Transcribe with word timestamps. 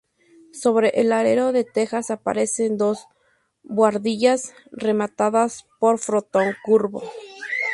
Sobre 0.51 0.89
el 0.99 1.11
alero 1.11 1.51
de 1.51 1.63
tejas 1.63 2.09
aparecen 2.09 2.75
dos 2.75 3.05
buhardillas, 3.61 4.51
rematadas 4.71 5.67
por 5.79 5.99
frontón 5.99 6.55
curvo. 6.65 7.03